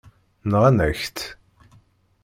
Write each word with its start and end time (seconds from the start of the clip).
Nɣan-ak-tt. 0.49 1.19